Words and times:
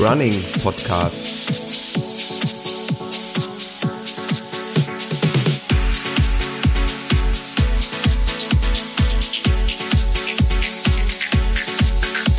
Running 0.00 0.32
Podcast. 0.62 1.12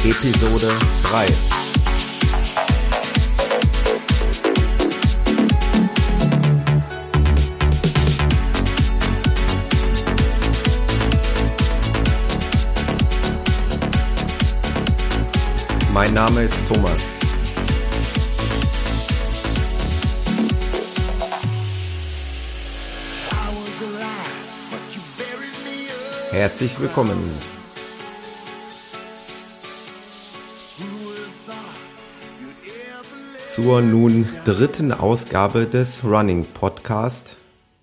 Episode 0.03 0.73
3. 1.03 1.27
Mein 15.93 16.11
Name 16.15 16.41
ist 16.45 16.55
Thomas. 16.67 17.20
Herzlich 26.31 26.79
willkommen. 26.79 27.19
Zur 33.53 33.81
nun 33.81 34.29
dritten 34.45 34.93
Ausgabe 34.93 35.65
des 35.65 36.05
Running 36.05 36.45
Podcast, 36.45 37.35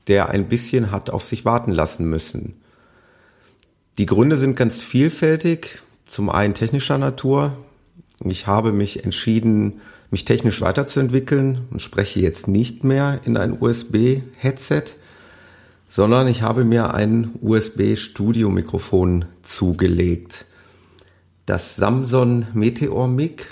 der 0.07 0.31
ein 0.31 0.49
bisschen 0.49 0.91
hat 0.91 1.11
auf 1.11 1.27
sich 1.27 1.45
warten 1.45 1.73
lassen 1.73 2.09
müssen. 2.09 2.55
Die 3.99 4.07
Gründe 4.07 4.39
sind 4.39 4.57
ganz 4.57 4.79
vielfältig. 4.79 5.83
Zum 6.07 6.31
einen 6.31 6.55
technischer 6.55 6.97
Natur, 6.97 7.55
ich 8.25 8.47
habe 8.47 8.73
mich 8.73 9.05
entschieden, 9.05 9.83
mich 10.11 10.25
technisch 10.25 10.63
weiterzuentwickeln 10.63 11.67
und 11.71 11.83
spreche 11.83 12.21
jetzt 12.21 12.49
nicht 12.49 12.83
mehr 12.83 13.21
in 13.25 13.37
ein 13.37 13.61
USB-Headset, 13.61 14.95
sondern 15.89 16.29
ich 16.29 16.43
habe 16.43 16.65
mir 16.65 16.95
ein 16.95 17.31
USB-Studio-Mikrofon 17.41 19.25
zugelegt. 19.43 20.45
Das 21.47 21.77
Samsung 21.77 22.47
Meteor 22.53 23.09
Mic 23.09 23.47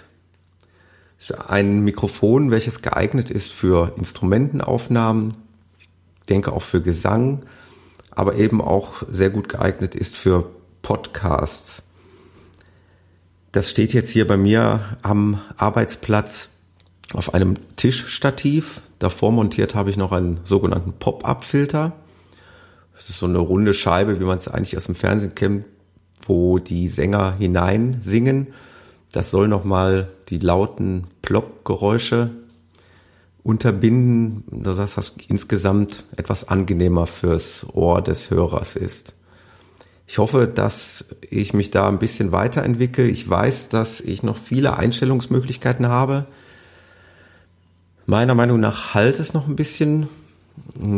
ist 1.18 1.32
ein 1.48 1.80
Mikrofon, 1.80 2.50
welches 2.50 2.82
geeignet 2.82 3.30
ist 3.30 3.52
für 3.52 3.92
Instrumentenaufnahmen, 3.96 5.34
ich 5.78 5.88
denke 6.28 6.52
auch 6.52 6.62
für 6.62 6.82
Gesang, 6.82 7.46
aber 8.10 8.36
eben 8.36 8.60
auch 8.60 9.02
sehr 9.08 9.30
gut 9.30 9.48
geeignet 9.48 9.94
ist 9.94 10.16
für 10.16 10.50
Podcasts. 10.82 11.82
Das 13.52 13.70
steht 13.70 13.94
jetzt 13.94 14.10
hier 14.10 14.26
bei 14.26 14.36
mir 14.36 14.98
am 15.00 15.40
Arbeitsplatz 15.56 16.48
auf 17.14 17.32
einem 17.32 17.54
Tischstativ. 17.76 18.82
Davor 18.98 19.32
montiert 19.32 19.74
habe 19.74 19.88
ich 19.88 19.96
noch 19.96 20.12
einen 20.12 20.40
sogenannten 20.44 20.92
Pop-up-Filter. 20.92 21.92
Das 22.96 23.10
ist 23.10 23.18
so 23.18 23.26
eine 23.26 23.38
runde 23.38 23.74
Scheibe, 23.74 24.18
wie 24.18 24.24
man 24.24 24.38
es 24.38 24.48
eigentlich 24.48 24.76
aus 24.76 24.86
dem 24.86 24.94
Fernsehen 24.94 25.34
kennt, 25.34 25.66
wo 26.26 26.58
die 26.58 26.88
Sänger 26.88 27.36
hinein 27.38 27.98
singen. 28.02 28.48
Das 29.12 29.30
soll 29.30 29.48
nochmal 29.48 30.08
die 30.30 30.38
lauten 30.38 31.06
Plop-Geräusche 31.22 32.30
unterbinden, 33.42 34.44
dass 34.50 34.94
das 34.94 35.12
insgesamt 35.28 36.04
etwas 36.16 36.48
angenehmer 36.48 37.06
fürs 37.06 37.64
Ohr 37.72 38.02
des 38.02 38.30
Hörers 38.30 38.74
ist. 38.74 39.12
Ich 40.08 40.18
hoffe, 40.18 40.46
dass 40.46 41.04
ich 41.30 41.52
mich 41.52 41.70
da 41.70 41.88
ein 41.88 41.98
bisschen 41.98 42.32
weiterentwickle. 42.32 43.06
Ich 43.06 43.28
weiß, 43.28 43.68
dass 43.68 44.00
ich 44.00 44.22
noch 44.22 44.36
viele 44.36 44.76
Einstellungsmöglichkeiten 44.76 45.88
habe. 45.88 46.26
Meiner 48.06 48.34
Meinung 48.34 48.58
nach 48.58 48.94
halt 48.94 49.18
es 49.18 49.34
noch 49.34 49.46
ein 49.48 49.56
bisschen. 49.56 50.08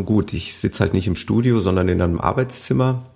Gut, 0.05 0.33
ich 0.33 0.57
sitze 0.57 0.81
halt 0.81 0.95
nicht 0.95 1.07
im 1.07 1.17
Studio, 1.17 1.61
sondern 1.61 1.89
in 1.89 2.01
einem 2.01 2.21
Arbeitszimmer. 2.21 3.07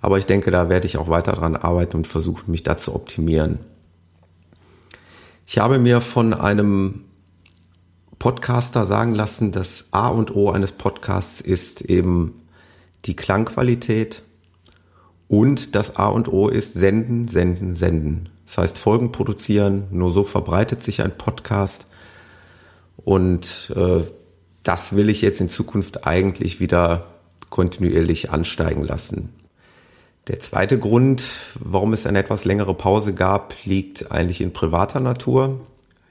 Aber 0.00 0.18
ich 0.18 0.26
denke, 0.26 0.50
da 0.50 0.68
werde 0.68 0.86
ich 0.86 0.96
auch 0.96 1.08
weiter 1.08 1.32
dran 1.32 1.56
arbeiten 1.56 1.96
und 1.96 2.06
versuchen, 2.06 2.50
mich 2.50 2.62
da 2.62 2.76
zu 2.76 2.94
optimieren. 2.94 3.60
Ich 5.46 5.58
habe 5.58 5.78
mir 5.78 6.00
von 6.00 6.34
einem 6.34 7.04
Podcaster 8.18 8.86
sagen 8.86 9.14
lassen, 9.14 9.52
das 9.52 9.86
A 9.90 10.08
und 10.08 10.34
O 10.34 10.50
eines 10.50 10.72
Podcasts 10.72 11.40
ist 11.40 11.82
eben 11.82 12.42
die 13.04 13.16
Klangqualität 13.16 14.22
und 15.28 15.74
das 15.74 15.96
A 15.96 16.08
und 16.08 16.28
O 16.28 16.48
ist 16.48 16.74
senden, 16.74 17.28
senden, 17.28 17.74
senden. 17.74 18.28
Das 18.46 18.58
heißt, 18.58 18.78
Folgen 18.78 19.12
produzieren, 19.12 19.84
nur 19.90 20.12
so 20.12 20.24
verbreitet 20.24 20.82
sich 20.82 21.02
ein 21.02 21.16
Podcast. 21.16 21.86
Und 22.96 23.72
äh, 23.74 24.02
das 24.62 24.94
will 24.94 25.08
ich 25.08 25.22
jetzt 25.22 25.40
in 25.40 25.48
Zukunft 25.48 26.06
eigentlich 26.06 26.60
wieder 26.60 27.06
kontinuierlich 27.50 28.30
ansteigen 28.30 28.84
lassen. 28.84 29.30
Der 30.28 30.38
zweite 30.40 30.78
Grund, 30.78 31.24
warum 31.58 31.92
es 31.92 32.06
eine 32.06 32.18
etwas 32.18 32.44
längere 32.44 32.74
Pause 32.74 33.12
gab, 33.12 33.54
liegt 33.64 34.12
eigentlich 34.12 34.40
in 34.40 34.52
privater 34.52 35.00
Natur. 35.00 35.60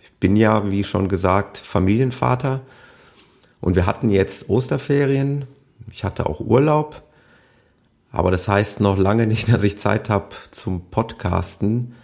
Ich 0.03 0.11
bin 0.19 0.35
ja, 0.35 0.69
wie 0.69 0.83
schon 0.83 1.07
gesagt, 1.07 1.57
Familienvater 1.57 2.61
und 3.61 3.75
wir 3.75 3.85
hatten 3.85 4.09
jetzt 4.09 4.49
Osterferien. 4.49 5.45
Ich 5.91 6.03
hatte 6.03 6.25
auch 6.25 6.41
Urlaub 6.41 7.03
aber 8.11 8.31
das 8.31 8.47
heißt 8.47 8.79
noch 8.79 8.97
lange 8.97 9.27
nicht, 9.27 9.49
dass 9.53 9.63
ich 9.63 9.79
Zeit 9.79 10.09
habe 10.09 10.29
zum 10.51 10.89
Podcasten, 10.89 11.95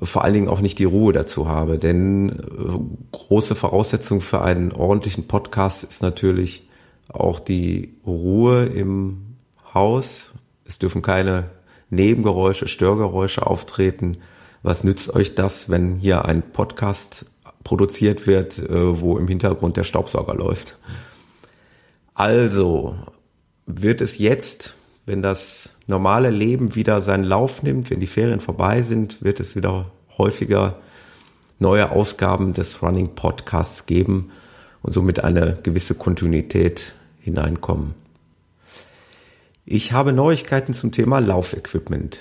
vor 0.00 0.24
allen 0.24 0.34
Dingen 0.34 0.48
auch 0.48 0.60
nicht 0.60 0.78
die 0.78 0.84
Ruhe 0.84 1.12
dazu 1.12 1.48
habe. 1.48 1.78
Denn 1.78 2.30
äh, 2.30 3.16
große 3.16 3.54
Voraussetzung 3.54 4.20
für 4.20 4.42
einen 4.42 4.72
ordentlichen 4.72 5.26
Podcast 5.26 5.84
ist 5.84 6.02
natürlich 6.02 6.68
auch 7.08 7.40
die 7.40 7.94
Ruhe 8.06 8.64
im 8.66 9.36
Haus. 9.74 10.32
Es 10.64 10.78
dürfen 10.78 11.02
keine 11.02 11.50
Nebengeräusche, 11.90 12.68
Störgeräusche 12.68 13.46
auftreten. 13.46 14.18
Was 14.62 14.84
nützt 14.84 15.14
euch 15.14 15.34
das, 15.34 15.68
wenn 15.68 15.96
hier 15.96 16.24
ein 16.24 16.42
Podcast 16.52 17.26
produziert 17.64 18.26
wird, 18.26 18.58
äh, 18.58 19.00
wo 19.00 19.18
im 19.18 19.28
Hintergrund 19.28 19.76
der 19.76 19.84
Staubsauger 19.84 20.34
läuft? 20.34 20.78
Also 22.14 22.96
wird 23.66 24.00
es 24.00 24.18
jetzt 24.18 24.74
wenn 25.06 25.22
das 25.22 25.70
normale 25.86 26.30
Leben 26.30 26.74
wieder 26.74 27.00
seinen 27.00 27.24
Lauf 27.24 27.62
nimmt, 27.62 27.90
wenn 27.90 28.00
die 28.00 28.06
Ferien 28.06 28.40
vorbei 28.40 28.82
sind, 28.82 29.22
wird 29.22 29.40
es 29.40 29.56
wieder 29.56 29.90
häufiger 30.18 30.76
neue 31.58 31.90
Ausgaben 31.90 32.52
des 32.52 32.82
Running 32.82 33.14
Podcasts 33.14 33.86
geben 33.86 34.30
und 34.82 34.92
somit 34.92 35.22
eine 35.22 35.58
gewisse 35.62 35.94
Kontinuität 35.94 36.94
hineinkommen. 37.20 37.94
Ich 39.64 39.92
habe 39.92 40.12
Neuigkeiten 40.12 40.74
zum 40.74 40.90
Thema 40.90 41.20
Laufequipment. 41.20 42.18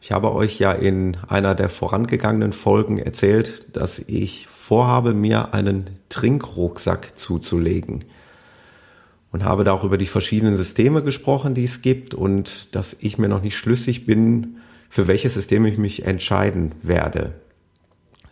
Ich 0.00 0.12
habe 0.12 0.34
euch 0.34 0.58
ja 0.58 0.72
in 0.72 1.16
einer 1.28 1.54
der 1.54 1.68
vorangegangenen 1.68 2.52
Folgen 2.52 2.98
erzählt, 2.98 3.76
dass 3.76 3.98
ich 3.98 4.46
vorhabe, 4.46 5.14
mir 5.14 5.52
einen 5.52 5.90
Trinkrucksack 6.08 7.18
zuzulegen 7.18 8.04
und 9.36 9.44
habe 9.44 9.64
da 9.64 9.74
auch 9.74 9.84
über 9.84 9.98
die 9.98 10.06
verschiedenen 10.06 10.56
Systeme 10.56 11.02
gesprochen, 11.02 11.52
die 11.52 11.64
es 11.64 11.82
gibt 11.82 12.14
und 12.14 12.74
dass 12.74 12.96
ich 13.00 13.18
mir 13.18 13.28
noch 13.28 13.42
nicht 13.42 13.58
schlüssig 13.58 14.06
bin, 14.06 14.56
für 14.88 15.08
welches 15.08 15.34
System 15.34 15.66
ich 15.66 15.76
mich 15.76 16.06
entscheiden 16.06 16.72
werde. 16.82 17.34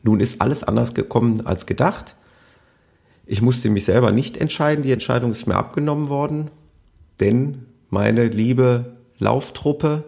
Nun 0.02 0.18
ist 0.18 0.40
alles 0.40 0.64
anders 0.64 0.94
gekommen 0.94 1.44
als 1.44 1.66
gedacht. 1.66 2.16
Ich 3.26 3.42
musste 3.42 3.68
mich 3.68 3.84
selber 3.84 4.12
nicht 4.12 4.38
entscheiden, 4.38 4.82
die 4.82 4.92
Entscheidung 4.92 5.32
ist 5.32 5.46
mir 5.46 5.56
abgenommen 5.56 6.08
worden, 6.08 6.50
denn 7.20 7.66
meine 7.90 8.28
liebe 8.28 8.96
Lauftruppe, 9.18 10.04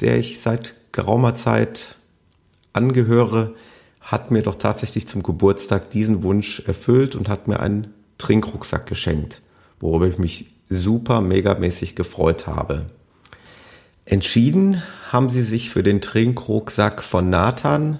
der 0.00 0.18
ich 0.18 0.40
seit 0.40 0.74
geraumer 0.90 1.36
Zeit 1.36 1.94
angehöre, 2.72 3.54
hat 4.00 4.32
mir 4.32 4.42
doch 4.42 4.56
tatsächlich 4.56 5.06
zum 5.06 5.22
Geburtstag 5.22 5.90
diesen 5.90 6.24
Wunsch 6.24 6.64
erfüllt 6.66 7.14
und 7.14 7.28
hat 7.28 7.46
mir 7.46 7.60
einen 7.60 7.94
Trinkrucksack 8.18 8.86
geschenkt 8.86 9.40
worüber 9.80 10.06
ich 10.06 10.18
mich 10.18 10.46
super 10.68 11.20
megamäßig 11.20 11.96
gefreut 11.96 12.46
habe. 12.46 12.86
Entschieden 14.04 14.82
haben 15.10 15.30
sie 15.30 15.42
sich 15.42 15.70
für 15.70 15.82
den 15.82 16.00
Trinkrucksack 16.00 17.02
von 17.02 17.30
Nathan. 17.30 17.98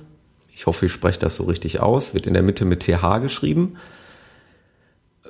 Ich 0.55 0.67
hoffe, 0.67 0.87
ich 0.87 0.93
spreche 0.93 1.19
das 1.19 1.37
so 1.37 1.45
richtig 1.45 1.81
aus. 1.81 2.15
Wird 2.15 2.27
in 2.27 2.35
der 2.35 2.43
Mitte 2.43 2.65
mit 2.65 2.81
TH 2.81 3.19
geschrieben. 3.21 3.77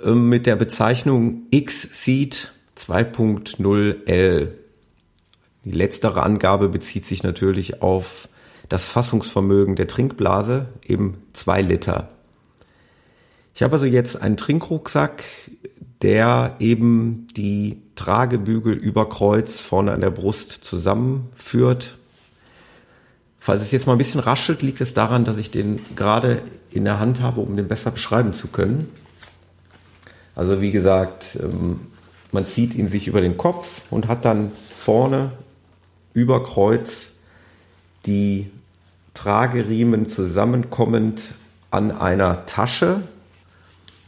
Ähm, 0.05 0.29
mit 0.29 0.47
der 0.47 0.57
Bezeichnung 0.57 1.43
X-Seed 1.51 2.53
2.0L. 2.77 4.49
Die 5.65 5.71
letztere 5.71 6.23
Angabe 6.23 6.69
bezieht 6.69 7.05
sich 7.05 7.23
natürlich 7.23 7.83
auf 7.83 8.29
das 8.69 8.89
Fassungsvermögen 8.89 9.77
der 9.77 9.89
Trinkblase, 9.89 10.69
eben 10.87 11.19
zwei 11.33 11.61
Liter. 11.61 12.09
Ich 13.55 13.63
habe 13.63 13.75
also 13.75 13.85
jetzt 13.85 14.17
einen 14.17 14.39
Trinkrucksack, 14.39 15.25
der 16.03 16.57
eben 16.59 17.27
die 17.37 17.83
Tragebügel 17.95 18.73
über 18.73 19.09
Kreuz 19.09 19.61
vorne 19.61 19.93
an 19.93 20.01
der 20.01 20.11
Brust 20.11 20.65
zusammenführt. 20.65 21.97
Falls 23.39 23.63
es 23.63 23.71
jetzt 23.71 23.87
mal 23.87 23.93
ein 23.93 23.99
bisschen 23.99 24.21
raschelt, 24.21 24.63
liegt 24.63 24.81
es 24.81 24.95
daran, 24.95 25.25
dass 25.25 25.39
ich 25.39 25.51
den 25.51 25.81
gerade 25.97 26.43
in 26.71 26.85
der 26.85 26.99
Hand 26.99 27.21
habe, 27.21 27.41
um 27.41 27.57
den 27.57 27.69
besser 27.69 27.91
beschreiben 27.91 28.33
zu 28.33 28.49
können. 28.49 28.89
Also 30.35 30.61
wie 30.61 30.73
gesagt, 30.73 31.39
ähm, 31.43 31.81
man 32.33 32.47
zieht 32.47 32.75
ihn 32.75 32.89
sich 32.89 33.09
über 33.09 33.21
den 33.21 33.37
Kopf 33.37 33.83
und 33.91 34.09
hat 34.09 34.25
dann 34.25 34.53
vorne 34.75 35.33
über 36.15 36.45
Kreuz 36.45 37.11
die 38.07 38.51
Trageriemen 39.13 40.09
zusammenkommend 40.09 41.35
an 41.71 41.91
einer 41.91 42.47
Tasche. 42.47 43.03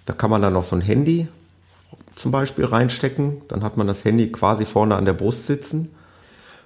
Da 0.07 0.15
kann 0.15 0.31
man 0.31 0.41
dann 0.41 0.55
noch 0.55 0.65
so 0.65 0.77
ein 0.77 0.81
Handy 0.81 1.29
zum 2.17 2.33
Beispiel 2.33 2.65
reinstecken. 2.65 3.43
Dann 3.49 3.63
hat 3.63 3.77
man 3.77 3.87
das 3.87 4.05
Handy 4.05 4.31
quasi 4.31 4.65
vorne 4.65 4.97
an 4.97 5.05
der 5.05 5.15
Brust 5.15 5.47
sitzen. 5.47 5.95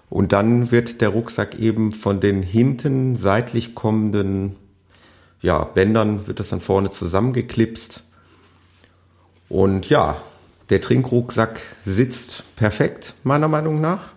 Und 0.09 0.33
dann 0.33 0.71
wird 0.71 1.01
der 1.01 1.09
Rucksack 1.09 1.59
eben 1.59 1.93
von 1.93 2.21
den 2.21 2.43
hinten 2.43 3.17
seitlich 3.17 3.75
kommenden 3.75 4.57
ja, 5.47 5.65
Bändern 5.65 6.27
wird 6.27 6.41
das 6.41 6.49
dann 6.49 6.61
vorne 6.61 6.91
zusammengeklipst. 6.91 8.03
Und 9.49 9.89
ja, 9.89 10.21
der 10.71 10.81
Trinkrucksack 10.81 11.61
sitzt 11.85 12.43
perfekt, 12.57 13.15
meiner 13.23 13.49
Meinung 13.49 13.81
nach. 13.81 14.09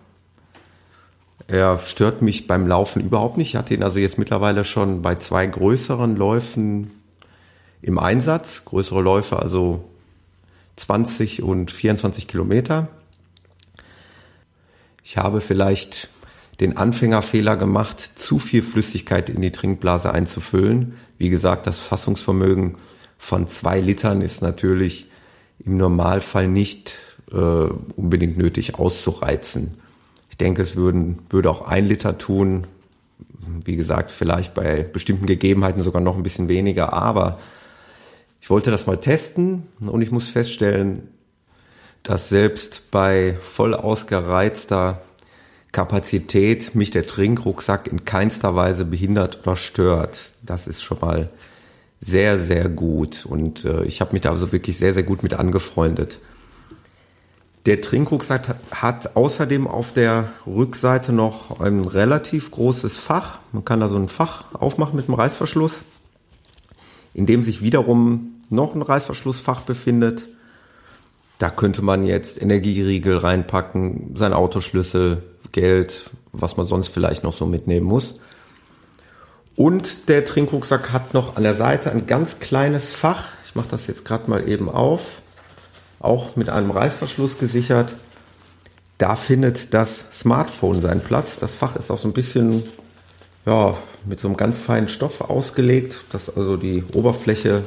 Er 1.46 1.78
stört 1.78 2.22
mich 2.22 2.46
beim 2.46 2.66
Laufen 2.66 3.00
überhaupt 3.00 3.36
nicht. 3.36 3.50
Ich 3.50 3.56
hatte 3.56 3.74
ihn 3.74 3.82
also 3.82 3.98
jetzt 3.98 4.18
mittlerweile 4.18 4.64
schon 4.64 5.02
bei 5.02 5.16
zwei 5.16 5.46
größeren 5.46 6.16
Läufen 6.16 6.90
im 7.82 7.98
Einsatz. 7.98 8.64
Größere 8.64 9.00
Läufe, 9.00 9.38
also 9.38 9.84
20 10.80 11.42
und 11.42 11.70
24 11.70 12.26
Kilometer. 12.26 12.88
Ich 15.04 15.18
habe 15.18 15.40
vielleicht 15.40 16.08
den 16.60 16.76
Anfängerfehler 16.76 17.56
gemacht, 17.56 18.10
zu 18.16 18.38
viel 18.38 18.62
Flüssigkeit 18.62 19.30
in 19.30 19.42
die 19.42 19.50
Trinkblase 19.50 20.12
einzufüllen. 20.12 20.94
Wie 21.18 21.30
gesagt, 21.30 21.66
das 21.66 21.78
Fassungsvermögen 21.80 22.76
von 23.18 23.48
zwei 23.48 23.80
Litern 23.80 24.22
ist 24.22 24.42
natürlich 24.42 25.08
im 25.64 25.76
Normalfall 25.76 26.48
nicht 26.48 26.94
äh, 27.30 27.36
unbedingt 27.36 28.38
nötig 28.38 28.76
auszureizen. 28.76 29.74
Ich 30.30 30.38
denke, 30.38 30.62
es 30.62 30.76
würden, 30.76 31.18
würde 31.28 31.50
auch 31.50 31.62
ein 31.62 31.86
Liter 31.86 32.16
tun. 32.16 32.66
Wie 33.64 33.76
gesagt, 33.76 34.10
vielleicht 34.10 34.54
bei 34.54 34.82
bestimmten 34.82 35.26
Gegebenheiten 35.26 35.82
sogar 35.82 36.00
noch 36.00 36.16
ein 36.16 36.22
bisschen 36.22 36.48
weniger, 36.48 36.92
aber 36.92 37.38
ich 38.40 38.50
wollte 38.50 38.70
das 38.70 38.86
mal 38.86 38.96
testen 38.96 39.64
und 39.80 40.02
ich 40.02 40.10
muss 40.10 40.28
feststellen, 40.28 41.08
dass 42.02 42.28
selbst 42.28 42.90
bei 42.90 43.36
voll 43.42 43.74
ausgereizter 43.74 45.02
Kapazität 45.72 46.74
mich 46.74 46.90
der 46.90 47.06
Trinkrucksack 47.06 47.86
in 47.86 48.04
keinster 48.04 48.56
Weise 48.56 48.84
behindert 48.84 49.40
oder 49.42 49.56
stört. 49.56 50.32
Das 50.42 50.66
ist 50.66 50.82
schon 50.82 50.98
mal 51.00 51.30
sehr, 52.00 52.38
sehr 52.38 52.68
gut. 52.68 53.24
Und 53.26 53.64
äh, 53.64 53.84
ich 53.84 54.00
habe 54.00 54.12
mich 54.12 54.22
da 54.22 54.30
also 54.30 54.52
wirklich 54.52 54.78
sehr, 54.78 54.94
sehr 54.94 55.02
gut 55.02 55.22
mit 55.22 55.34
angefreundet. 55.34 56.18
Der 57.66 57.82
Trinkrucksack 57.82 58.48
hat, 58.48 58.56
hat 58.70 59.16
außerdem 59.16 59.68
auf 59.68 59.92
der 59.92 60.32
Rückseite 60.46 61.12
noch 61.12 61.60
ein 61.60 61.84
relativ 61.84 62.50
großes 62.50 62.96
Fach. 62.96 63.38
Man 63.52 63.64
kann 63.64 63.80
da 63.80 63.88
so 63.88 63.96
ein 63.96 64.08
Fach 64.08 64.46
aufmachen 64.54 64.96
mit 64.96 65.08
einem 65.08 65.14
Reißverschluss, 65.14 65.82
in 67.14 67.26
dem 67.26 67.42
sich 67.42 67.62
wiederum 67.62 68.40
noch 68.48 68.74
ein 68.74 68.82
Reißverschlussfach 68.82 69.62
befindet. 69.62 70.28
Da 71.38 71.50
könnte 71.50 71.82
man 71.82 72.04
jetzt 72.04 72.40
Energieriegel 72.40 73.16
reinpacken, 73.16 74.14
sein 74.16 74.32
Autoschlüssel, 74.32 75.22
Geld, 75.52 76.10
was 76.32 76.56
man 76.56 76.66
sonst 76.66 76.88
vielleicht 76.88 77.24
noch 77.24 77.32
so 77.32 77.46
mitnehmen 77.46 77.86
muss. 77.86 78.16
Und 79.56 80.08
der 80.08 80.24
Trinkrucksack 80.24 80.92
hat 80.92 81.12
noch 81.12 81.36
an 81.36 81.42
der 81.42 81.54
Seite 81.54 81.90
ein 81.90 82.06
ganz 82.06 82.38
kleines 82.38 82.90
Fach. 82.90 83.28
Ich 83.44 83.54
mache 83.54 83.68
das 83.68 83.86
jetzt 83.86 84.04
gerade 84.04 84.30
mal 84.30 84.48
eben 84.48 84.68
auf. 84.68 85.20
Auch 85.98 86.36
mit 86.36 86.48
einem 86.48 86.70
Reißverschluss 86.70 87.38
gesichert. 87.38 87.94
Da 88.96 89.16
findet 89.16 89.74
das 89.74 90.04
Smartphone 90.12 90.80
seinen 90.80 91.00
Platz. 91.00 91.38
Das 91.38 91.54
Fach 91.54 91.76
ist 91.76 91.90
auch 91.90 91.98
so 91.98 92.08
ein 92.08 92.14
bisschen 92.14 92.62
ja, 93.46 93.76
mit 94.04 94.20
so 94.20 94.28
einem 94.28 94.36
ganz 94.36 94.58
feinen 94.58 94.88
Stoff 94.88 95.20
ausgelegt, 95.20 96.04
dass 96.10 96.34
also 96.34 96.56
die 96.56 96.84
Oberfläche 96.92 97.62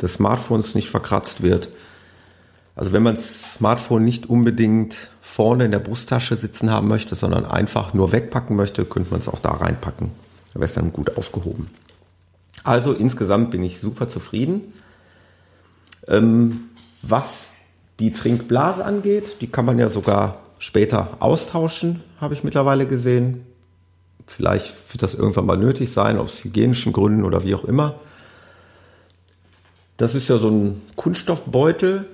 des 0.00 0.14
Smartphones 0.14 0.74
nicht 0.74 0.90
verkratzt 0.90 1.42
wird. 1.42 1.68
Also 2.74 2.92
wenn 2.92 3.02
man 3.02 3.16
das 3.16 3.54
Smartphone 3.54 4.04
nicht 4.04 4.28
unbedingt 4.28 5.10
vorne 5.22 5.64
in 5.64 5.70
der 5.70 5.78
Brusttasche 5.78 6.36
sitzen 6.36 6.70
haben 6.70 6.88
möchte, 6.88 7.14
sondern 7.14 7.44
einfach 7.46 7.94
nur 7.94 8.12
wegpacken 8.12 8.56
möchte, 8.56 8.84
könnte 8.84 9.10
man 9.10 9.20
es 9.20 9.28
auch 9.28 9.38
da 9.38 9.50
reinpacken. 9.50 10.10
Da 10.52 10.60
wäre 10.60 10.68
es 10.68 10.74
dann 10.74 10.92
gut 10.92 11.16
aufgehoben. 11.16 11.70
Also 12.64 12.92
insgesamt 12.92 13.50
bin 13.50 13.62
ich 13.62 13.78
super 13.78 14.08
zufrieden. 14.08 14.72
Ähm, 16.08 16.70
was 17.02 17.48
die 18.00 18.12
Trinkblase 18.12 18.84
angeht, 18.84 19.40
die 19.40 19.46
kann 19.46 19.64
man 19.64 19.78
ja 19.78 19.88
sogar 19.88 20.40
später 20.58 21.16
austauschen, 21.20 22.02
habe 22.20 22.34
ich 22.34 22.44
mittlerweile 22.44 22.86
gesehen. 22.86 23.46
Vielleicht 24.26 24.74
wird 24.92 25.02
das 25.02 25.14
irgendwann 25.14 25.46
mal 25.46 25.56
nötig 25.56 25.92
sein, 25.92 26.18
aus 26.18 26.42
hygienischen 26.42 26.92
Gründen 26.92 27.24
oder 27.24 27.44
wie 27.44 27.54
auch 27.54 27.64
immer. 27.64 28.00
Das 29.96 30.14
ist 30.14 30.28
ja 30.28 30.38
so 30.38 30.50
ein 30.50 30.82
Kunststoffbeutel, 30.96 32.06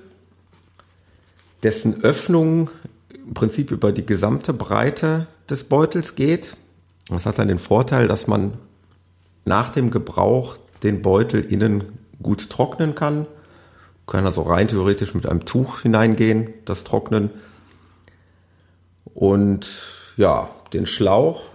dessen 1.63 2.03
Öffnung 2.03 2.69
im 3.09 3.33
Prinzip 3.33 3.71
über 3.71 3.91
die 3.91 4.05
gesamte 4.05 4.53
Breite 4.53 5.27
des 5.49 5.63
Beutels 5.63 6.15
geht. 6.15 6.55
Das 7.07 7.25
hat 7.25 7.39
dann 7.39 7.47
den 7.47 7.59
Vorteil, 7.59 8.07
dass 8.07 8.27
man 8.27 8.53
nach 9.45 9.71
dem 9.71 9.91
Gebrauch 9.91 10.57
den 10.83 11.01
Beutel 11.01 11.43
innen 11.43 11.99
gut 12.21 12.49
trocknen 12.49 12.95
kann. 12.95 13.27
Kann 14.07 14.25
also 14.25 14.41
rein 14.43 14.67
theoretisch 14.67 15.13
mit 15.13 15.25
einem 15.25 15.45
Tuch 15.45 15.81
hineingehen, 15.81 16.53
das 16.65 16.83
trocknen. 16.83 17.31
Und 19.13 19.81
ja, 20.17 20.49
den 20.73 20.85
Schlauch 20.85 21.52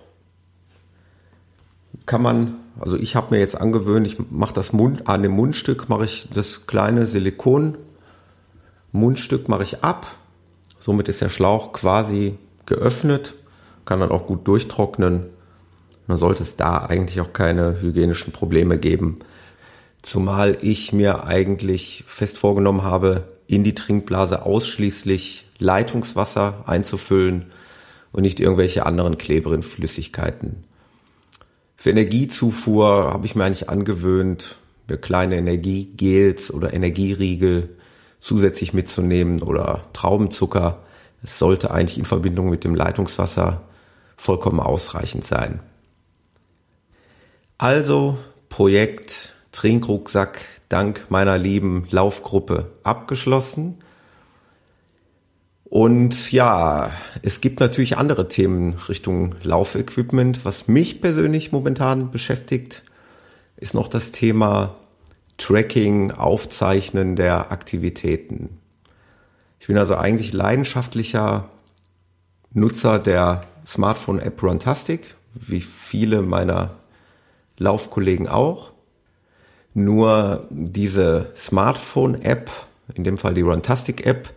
kann 2.08 2.22
man, 2.22 2.56
also 2.80 2.96
ich 2.96 3.14
habe 3.14 3.34
mir 3.34 3.40
jetzt 3.40 3.56
angewöhnt, 3.56 4.06
ich 4.06 4.16
mache 4.30 4.54
das 4.54 4.72
Mund, 4.72 5.06
an 5.06 5.22
dem 5.22 5.32
Mundstück 5.32 5.88
mache 5.88 6.06
ich 6.06 6.28
das 6.34 6.66
kleine 6.66 7.06
Silikon 7.06 7.78
Mundstück 8.90 9.48
mache 9.48 9.62
ich 9.62 9.84
ab. 9.84 10.16
Somit 10.80 11.08
ist 11.08 11.20
der 11.20 11.28
Schlauch 11.28 11.72
quasi 11.72 12.38
geöffnet, 12.66 13.34
kann 13.84 14.00
dann 14.00 14.10
auch 14.10 14.26
gut 14.26 14.48
durchtrocknen 14.48 15.26
dann 16.08 16.16
sollte 16.16 16.42
es 16.42 16.56
da 16.56 16.78
eigentlich 16.78 17.20
auch 17.20 17.32
keine 17.34 17.82
hygienischen 17.82 18.32
Probleme 18.32 18.78
geben. 18.78 19.18
Zumal 20.02 20.56
ich 20.62 20.92
mir 20.92 21.24
eigentlich 21.24 22.04
fest 22.08 22.38
vorgenommen 22.38 22.82
habe, 22.82 23.28
in 23.46 23.62
die 23.62 23.74
Trinkblase 23.74 24.44
ausschließlich 24.44 25.46
Leitungswasser 25.58 26.64
einzufüllen 26.66 27.52
und 28.10 28.22
nicht 28.22 28.40
irgendwelche 28.40 28.86
anderen 28.86 29.18
kleberen 29.18 29.62
Flüssigkeiten. 29.62 30.64
Für 31.80 31.90
Energiezufuhr 31.90 33.12
habe 33.12 33.24
ich 33.24 33.36
mir 33.36 33.44
eigentlich 33.44 33.68
angewöhnt, 33.68 34.58
mir 34.88 34.98
kleine 34.98 35.36
Energiegels 35.36 36.52
oder 36.52 36.74
Energieriegel 36.74 37.76
zusätzlich 38.18 38.72
mitzunehmen 38.74 39.42
oder 39.42 39.84
Traubenzucker. 39.92 40.82
Es 41.22 41.38
sollte 41.38 41.70
eigentlich 41.70 41.96
in 41.96 42.04
Verbindung 42.04 42.50
mit 42.50 42.64
dem 42.64 42.74
Leitungswasser 42.74 43.62
vollkommen 44.16 44.58
ausreichend 44.58 45.24
sein. 45.24 45.60
Also 47.58 48.18
Projekt 48.48 49.34
Trinkrucksack 49.52 50.44
dank 50.68 51.06
meiner 51.10 51.38
lieben 51.38 51.86
Laufgruppe 51.90 52.72
abgeschlossen. 52.82 53.78
Und 55.70 56.32
ja, 56.32 56.92
es 57.22 57.40
gibt 57.40 57.60
natürlich 57.60 57.98
andere 57.98 58.28
Themen 58.28 58.74
Richtung 58.88 59.34
Laufequipment. 59.42 60.44
Was 60.44 60.66
mich 60.66 61.02
persönlich 61.02 61.52
momentan 61.52 62.10
beschäftigt, 62.10 62.84
ist 63.56 63.74
noch 63.74 63.88
das 63.88 64.12
Thema 64.12 64.76
Tracking, 65.36 66.10
Aufzeichnen 66.10 67.16
der 67.16 67.52
Aktivitäten. 67.52 68.58
Ich 69.60 69.66
bin 69.66 69.76
also 69.76 69.96
eigentlich 69.96 70.32
leidenschaftlicher 70.32 71.50
Nutzer 72.52 72.98
der 72.98 73.42
Smartphone-App 73.66 74.42
Runtastic, 74.42 75.14
wie 75.34 75.60
viele 75.60 76.22
meiner 76.22 76.76
Laufkollegen 77.58 78.26
auch. 78.26 78.72
Nur 79.74 80.46
diese 80.50 81.30
Smartphone-App, 81.36 82.50
in 82.94 83.04
dem 83.04 83.18
Fall 83.18 83.34
die 83.34 83.42
Runtastic-App, 83.42 84.32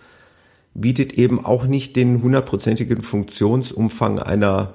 bietet 0.73 1.13
eben 1.13 1.43
auch 1.43 1.65
nicht 1.65 1.95
den 1.95 2.21
hundertprozentigen 2.21 3.03
Funktionsumfang 3.03 4.19
einer 4.19 4.73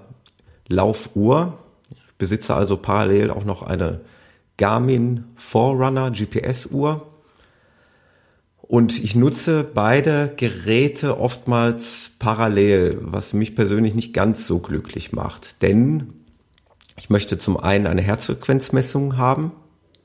Laufuhr. 0.68 1.58
Ich 1.90 2.14
besitze 2.18 2.54
also 2.54 2.76
parallel 2.76 3.30
auch 3.30 3.44
noch 3.44 3.62
eine 3.62 4.00
Garmin 4.56 5.24
Forerunner 5.36 6.10
GPS-Uhr. 6.10 7.06
Und 8.68 8.98
ich 9.02 9.14
nutze 9.14 9.62
beide 9.62 10.32
Geräte 10.36 11.20
oftmals 11.20 12.12
parallel, 12.18 12.98
was 13.00 13.32
mich 13.32 13.54
persönlich 13.54 13.94
nicht 13.94 14.12
ganz 14.12 14.46
so 14.46 14.58
glücklich 14.58 15.12
macht. 15.12 15.62
Denn 15.62 16.12
Ich 16.98 17.10
möchte 17.10 17.38
zum 17.38 17.58
einen 17.58 17.86
eine 17.86 18.00
Herzfrequenzmessung 18.02 19.18
haben. 19.18 19.52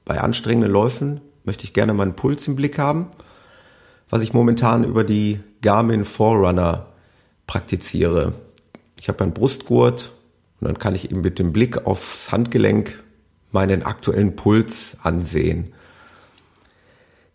Bei 0.04 0.20
anstrengenden 0.20 0.72
Läufen 0.72 1.22
möchte 1.46 1.64
ich 1.64 1.74
gerne 1.74 1.94
meinen 1.94 2.16
Puls 2.16 2.48
im 2.48 2.56
Blick 2.56 2.78
haben, 2.78 3.08
was 4.10 4.22
ich 4.22 4.34
momentan 4.34 4.84
über 4.84 5.04
die 5.04 5.40
Garmin 5.62 6.06
Forerunner 6.06 6.88
praktiziere. 7.48 8.34
Ich 9.00 9.08
habe 9.10 9.24
einen 9.24 9.34
Brustgurt 9.34 10.12
und 10.60 10.68
dann 10.68 10.80
kann 10.80 10.96
ich 10.96 11.12
eben 11.12 11.22
mit 11.22 11.40
dem 11.40 11.54
Blick 11.54 11.86
aufs 11.86 12.32
Handgelenk 12.32 13.04
meinen 13.52 13.84
aktuellen 13.84 14.36
Puls 14.36 14.98
ansehen. 15.02 15.74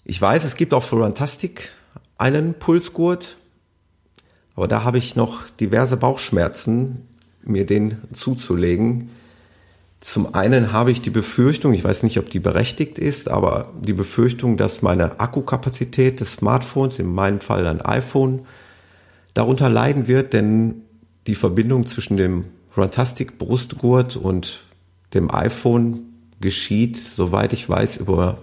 Ich 0.05 0.21
weiß, 0.21 0.45
es 0.45 0.57
gibt 0.57 0.73
auch 0.73 0.83
für 0.83 0.97
Runtastic 0.97 1.71
einen 2.19 2.55
Pulsgurt, 2.55 3.37
aber 4.55 4.69
da 4.69 4.85
habe 4.85 4.99
ich 4.99 5.17
noch 5.17 5.51
diverse 5.61 5.97
Bauchschmerzen, 5.97 7.07
mir 7.43 7.67
den 7.67 7.99
zuzulegen. 8.15 9.11
Zum 10.07 10.35
einen 10.37 10.71
habe 10.71 10.93
ich 10.93 11.03
die 11.03 11.11
Befürchtung, 11.11 11.75
ich 11.75 11.83
weiß 11.83 12.05
nicht, 12.05 12.17
ob 12.21 12.31
die 12.31 12.39
berechtigt 12.39 12.97
ist, 12.97 13.29
aber 13.29 13.73
die 13.83 13.93
Befürchtung, 13.93 14.57
dass 14.57 14.81
meine 14.81 15.19
Akkukapazität 15.19 16.21
des 16.21 16.35
Smartphones, 16.35 17.01
in 17.01 17.13
meinem 17.13 17.41
Fall 17.41 17.67
ein 17.67 17.81
iPhone, 17.81 18.47
darunter 19.35 19.69
leiden 19.69 20.07
wird, 20.07 20.33
denn 20.33 20.83
die 21.27 21.35
Verbindung 21.35 21.87
zwischen 21.87 22.17
dem 22.17 22.45
Runtastic 22.77 23.37
Brustgurt 23.37 24.15
und 24.15 24.63
dem 25.13 25.29
iPhone 25.29 26.03
geschieht, 26.41 26.97
soweit 26.97 27.53
ich 27.53 27.69
weiß, 27.69 27.97
über 27.97 28.39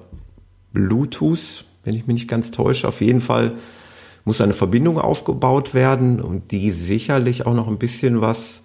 Bluetooth, 0.74 1.63
wenn 1.86 1.96
ich 1.96 2.08
mich 2.08 2.15
nicht 2.15 2.27
ganz 2.27 2.51
täusche. 2.51 2.89
Auf 2.89 3.00
jeden 3.00 3.22
Fall 3.22 3.53
muss 4.25 4.41
eine 4.41 4.53
Verbindung 4.53 5.00
aufgebaut 5.00 5.74
werden 5.74 6.20
und 6.20 6.51
die 6.51 6.74
sicherlich 6.74 7.46
auch 7.46 7.53
noch 7.53 7.70
ein 7.70 7.79
bisschen 7.79 8.20
was 8.20 8.63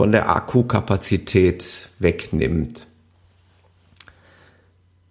von 0.00 0.12
der 0.12 0.30
Akkukapazität 0.30 1.90
wegnimmt. 1.98 2.86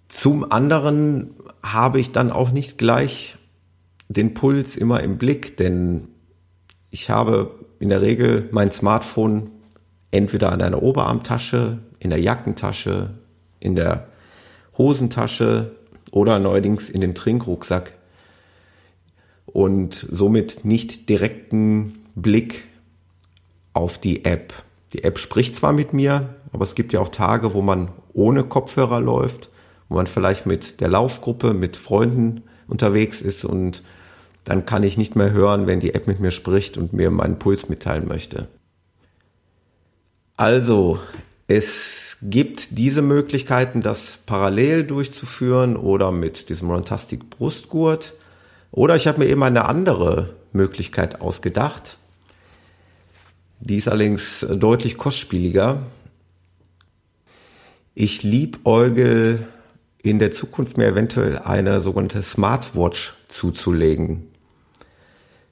Zum 0.08 0.52
anderen 0.52 1.36
habe 1.62 2.00
ich 2.00 2.12
dann 2.12 2.32
auch 2.32 2.50
nicht 2.50 2.80
gleich 2.80 3.38
den 4.08 4.34
Puls 4.34 4.76
immer 4.76 5.04
im 5.04 5.20
Blick, 5.20 5.58
denn 5.58 6.08
ich 6.90 7.12
habe 7.12 7.54
in 7.80 7.90
der 7.90 8.02
Regel 8.02 8.50
mein 8.52 8.72
Smartphone 8.72 9.52
entweder 10.10 10.52
an 10.52 10.60
einer 10.60 10.82
Oberarmtasche, 10.82 11.78
in 12.00 12.10
der 12.10 12.20
Jackentasche, 12.20 13.12
in 13.60 13.76
der 13.76 14.08
Hosentasche 14.76 15.76
oder 16.10 16.40
neuerdings 16.40 16.90
in 16.90 17.02
dem 17.02 17.14
Trinkrucksack 17.14 17.94
und 19.46 19.94
somit 19.94 20.66
nicht 20.66 21.10
direkten 21.10 22.00
Blick 22.16 22.64
auf 23.74 24.00
die 24.00 24.26
App. 24.26 24.52
Die 24.94 25.04
App 25.04 25.20
spricht 25.20 25.56
zwar 25.56 25.74
mit 25.74 25.94
mir, 25.94 26.36
aber 26.52 26.64
es 26.64 26.76
gibt 26.76 26.94
ja 26.94 27.00
auch 27.00 27.10
Tage, 27.10 27.54
wo 27.54 27.62
man 27.62 27.90
ohne 28.14 28.44
Kopfhörer 28.44 29.00
läuft, 29.00 29.50
wo 29.88 29.96
man 29.96 30.08
vielleicht 30.08 30.46
mit 30.46 30.82
der 30.82 30.88
Laufgruppe, 30.88 31.54
mit 31.54 31.78
Freunden 31.78 32.44
unterwegs 32.68 33.22
ist 33.22 33.46
und 33.46 33.84
dann 34.44 34.66
kann 34.66 34.84
ich 34.84 34.98
nicht 34.98 35.16
mehr 35.16 35.32
hören, 35.32 35.68
wenn 35.68 35.80
die 35.80 35.94
App 35.94 36.08
mit 36.08 36.20
mir 36.20 36.32
spricht 36.32 36.78
und 36.78 36.92
mir 36.94 37.12
meinen 37.12 37.38
Puls 37.38 37.70
mitteilen 37.70 38.08
möchte. 38.08 38.48
Also, 40.38 41.00
es 41.48 42.18
gibt 42.22 42.78
diese 42.78 43.04
Möglichkeiten, 43.04 43.82
das 43.82 44.18
parallel 44.26 44.86
durchzuführen 44.86 45.78
oder 45.78 46.12
mit 46.12 46.50
diesem 46.50 46.72
Runtastic 46.72 47.30
Brustgurt. 47.30 48.14
Oder 48.72 48.96
ich 48.96 49.08
habe 49.08 49.20
mir 49.20 49.28
eben 49.28 49.44
eine 49.44 49.66
andere 49.66 50.34
Möglichkeit 50.52 51.22
ausgedacht. 51.22 51.99
Die 53.62 53.78
ist 53.78 53.88
allerdings 53.88 54.46
deutlich 54.50 54.98
kostspieliger. 54.98 55.84
Ich 57.94 58.24
liebäugel 58.24 59.48
in 60.02 60.20
der 60.20 60.32
Zukunft 60.32 60.78
mir 60.78 60.88
eventuell 60.88 61.40
eine 61.40 61.82
sogenannte 61.82 62.22
Smartwatch 62.22 63.14
zuzulegen. 63.28 64.30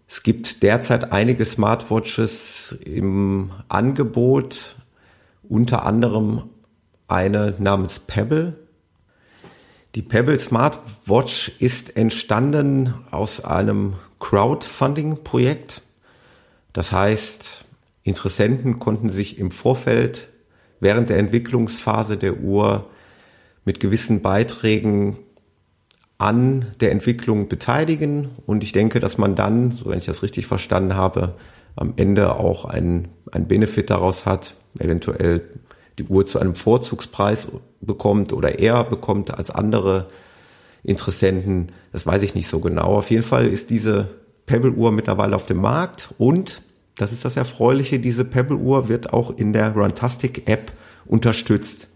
Es 0.07 0.23
gibt 0.23 0.63
derzeit 0.63 1.11
einige 1.11 1.45
Smartwatches 1.45 2.77
im 2.85 3.51
Angebot, 3.67 4.77
unter 5.43 5.85
anderem 5.85 6.43
eine 7.09 7.55
namens 7.59 7.99
Pebble. 7.99 8.57
Die 9.95 10.01
Pebble 10.01 10.39
Smartwatch 10.39 11.51
ist 11.59 11.97
entstanden 11.97 12.93
aus 13.11 13.43
einem 13.43 13.95
Crowdfunding-Projekt. 14.19 15.81
Das 16.71 16.93
heißt, 16.93 17.65
Interessenten 18.07 18.79
konnten 18.79 19.09
sich 19.09 19.37
im 19.37 19.51
Vorfeld 19.51 20.29
während 20.79 21.09
der 21.09 21.17
Entwicklungsphase 21.17 22.15
der 22.15 22.39
Uhr 22.39 22.89
mit 23.65 23.81
gewissen 23.81 24.21
Beiträgen 24.21 25.17
an 26.17 26.67
der 26.79 26.91
Entwicklung 26.91 27.49
beteiligen. 27.49 28.29
Und 28.45 28.63
ich 28.63 28.71
denke, 28.71 29.01
dass 29.01 29.17
man 29.17 29.35
dann, 29.35 29.71
so 29.71 29.89
wenn 29.89 29.97
ich 29.97 30.05
das 30.05 30.23
richtig 30.23 30.47
verstanden 30.47 30.95
habe, 30.95 31.35
am 31.75 31.93
Ende 31.97 32.37
auch 32.37 32.63
einen, 32.63 33.09
einen 33.33 33.49
Benefit 33.49 33.89
daraus 33.89 34.25
hat, 34.25 34.55
eventuell 34.79 35.41
die 35.99 36.05
Uhr 36.05 36.25
zu 36.25 36.39
einem 36.39 36.55
Vorzugspreis 36.55 37.49
bekommt 37.81 38.31
oder 38.31 38.57
eher 38.57 38.85
bekommt 38.85 39.37
als 39.37 39.51
andere 39.51 40.07
Interessenten. 40.81 41.73
Das 41.91 42.07
weiß 42.07 42.21
ich 42.23 42.35
nicht 42.35 42.47
so 42.47 42.61
genau. 42.61 42.95
Auf 42.95 43.11
jeden 43.11 43.23
Fall 43.23 43.47
ist 43.47 43.69
diese 43.69 44.07
Pebble-Uhr 44.45 44.93
mittlerweile 44.93 45.35
auf 45.35 45.45
dem 45.45 45.57
Markt 45.57 46.13
und 46.17 46.61
das 46.97 47.11
ist 47.13 47.23
das 47.23 47.37
Erfreuliche, 47.37 47.99
diese 47.99 48.25
Pebble-Uhr 48.25 48.89
wird 48.89 49.13
auch 49.13 49.29
in 49.37 49.53
der 49.53 49.71
Runtastic-App 49.71 50.71
unterstützt. 51.05 51.87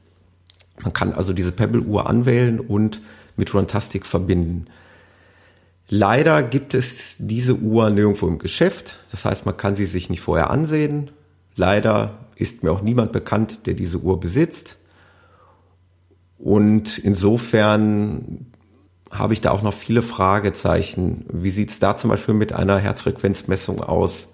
Man 0.82 0.94
kann 0.94 1.14
also 1.14 1.34
diese 1.34 1.52
Pebble-Uhr 1.52 2.08
anwählen 2.08 2.60
und 2.60 3.02
mit 3.36 3.54
Runtastic 3.54 4.06
verbinden. 4.06 4.68
Leider 5.90 6.44
gibt 6.44 6.74
es 6.74 7.16
diese 7.18 7.56
Uhr 7.56 7.90
nirgendwo 7.90 8.28
im 8.28 8.40
Geschäft. 8.40 9.00
Das 9.10 9.26
heißt, 9.26 9.46
man 9.46 9.58
kann 9.58 9.76
sie 9.76 9.88
sich 9.88 10.10
nicht 10.10 10.22
vorher 10.22 10.50
ansehen. 10.50 11.12
Leider 11.56 12.20
ist 12.36 12.64
mir 12.64 12.72
auch 12.72 12.82
niemand 12.82 13.12
bekannt, 13.12 13.66
der 13.66 13.74
diese 13.74 13.98
Uhr 13.98 14.20
besitzt. 14.20 14.78
Und 16.38 16.98
insofern 16.98 18.46
habe 19.12 19.34
ich 19.34 19.42
da 19.42 19.52
auch 19.52 19.64
noch 19.64 19.74
viele 19.74 20.02
Fragezeichen. 20.02 21.26
Wie 21.32 21.50
sieht 21.50 21.72
es 21.72 21.80
da 21.80 21.98
zum 21.98 22.10
Beispiel 22.10 22.36
mit 22.36 22.54
einer 22.54 22.78
Herzfrequenzmessung 22.78 23.82
aus? 23.82 24.31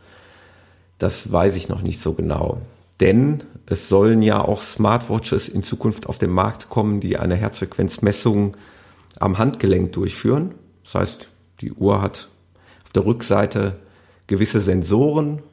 Das 0.98 1.32
weiß 1.32 1.56
ich 1.56 1.70
noch 1.70 1.82
nicht 1.82 2.01
so 2.01 2.13
genau. 2.13 2.62
Denn 3.00 3.44
es 3.66 3.89
sollen 3.89 4.22
ja 4.22 4.44
auch 4.44 4.62
Smartwatches 4.62 5.50
in 5.50 5.62
Zukunft 5.62 6.08
auf 6.08 6.18
den 6.18 6.32
Markt 6.32 6.70
kommen, 6.70 7.00
die 7.00 7.18
eine 7.18 7.36
Herzfrequenzmessung 7.36 8.58
am 9.20 9.38
Handgelenk 9.38 9.92
durchführen. 9.94 10.56
Das 10.84 10.96
heißt, 10.96 11.30
die 11.62 11.74
Uhr 11.74 12.01
hat 12.01 12.30
auf 12.86 12.92
der 12.94 13.06
Rückseite 13.06 13.75
gewisse 14.25 14.62
Sensoren, 14.62 15.44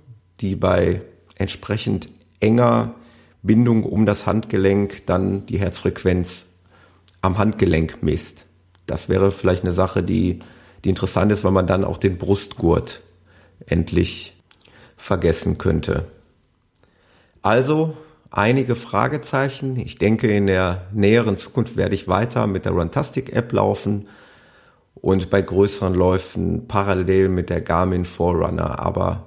die 0.41 0.57
bei 0.57 1.03
entsprechend 1.37 2.09
enger 2.41 2.95
Bindung 3.43 3.85
um 3.85 4.07
das 4.07 4.27
Handgelenk 4.27 5.07
dann 5.07 5.47
die 5.47 5.59
Herzfrequenz 5.59 6.47
am 7.21 7.39
Handgelenk 7.39 8.03
misst. 8.03 8.47
Das 8.87 9.09
wäre 9.09 9.33
vielleicht 9.33 9.65
eine 9.65 9.73
Sache, 9.73 10.03
die, 10.03 10.41
die 10.85 10.89
interessant 10.89 11.33
ist, 11.33 11.45
weil 11.45 11.53
man 11.53 11.67
dann 11.67 11.85
auch 11.85 11.99
den 11.99 12.19
Brustgurt 12.19 13.03
endlich 13.67 14.34
vergessen 15.05 15.59
könnte. 15.59 16.07
Also 17.43 17.95
einige 18.31 18.75
Fragezeichen. 18.75 19.79
Ich 19.79 19.97
denke, 19.97 20.29
in 20.29 20.47
der 20.47 20.87
näheren 20.93 21.37
Zukunft 21.37 21.77
werde 21.77 21.95
ich 21.95 22.09
weiter 22.09 22.47
mit 22.47 22.65
der 22.65 22.73
Runtastic-App 22.73 23.53
laufen 23.53 24.09
und 24.95 25.29
bei 25.29 25.43
größeren 25.43 25.93
Läufen 25.93 26.69
parallel 26.69 27.29
mit 27.29 27.51
der 27.51 27.61
Garmin 27.61 28.07
Forerunner. 28.07 28.79
Aber 28.79 29.27